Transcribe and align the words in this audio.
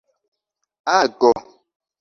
ago 0.95 1.29